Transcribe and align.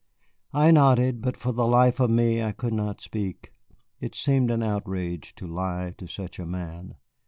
I 0.51 0.71
nodded, 0.71 1.21
but 1.21 1.37
for 1.37 1.51
the 1.51 1.67
life 1.67 1.99
of 1.99 2.09
me 2.09 2.41
I 2.41 2.53
could 2.53 2.73
not 2.73 3.01
speak. 3.01 3.53
It 3.99 4.15
seemed 4.15 4.49
an 4.49 4.63
outrage 4.63 5.35
to 5.35 5.45
lie 5.45 5.93
to 5.99 6.07
such 6.07 6.39
a 6.39 6.45
man. 6.47 6.95